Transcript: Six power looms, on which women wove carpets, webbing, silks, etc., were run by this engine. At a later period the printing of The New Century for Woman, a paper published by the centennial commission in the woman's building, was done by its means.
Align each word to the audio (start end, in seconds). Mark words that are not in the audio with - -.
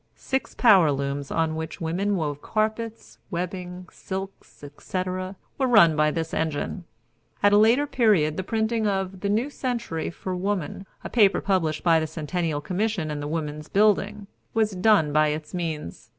Six 0.15 0.55
power 0.55 0.91
looms, 0.91 1.29
on 1.29 1.53
which 1.55 1.79
women 1.79 2.15
wove 2.15 2.41
carpets, 2.41 3.19
webbing, 3.29 3.85
silks, 3.91 4.63
etc., 4.63 5.35
were 5.59 5.67
run 5.67 5.95
by 5.95 6.09
this 6.09 6.33
engine. 6.33 6.85
At 7.43 7.53
a 7.53 7.57
later 7.59 7.85
period 7.85 8.35
the 8.35 8.41
printing 8.43 8.87
of 8.87 9.19
The 9.19 9.29
New 9.29 9.51
Century 9.51 10.09
for 10.09 10.35
Woman, 10.35 10.87
a 11.03 11.09
paper 11.11 11.39
published 11.39 11.83
by 11.83 11.99
the 11.99 12.07
centennial 12.07 12.61
commission 12.61 13.11
in 13.11 13.19
the 13.19 13.27
woman's 13.27 13.69
building, 13.69 14.25
was 14.55 14.71
done 14.71 15.13
by 15.13 15.27
its 15.27 15.53
means. 15.53 16.09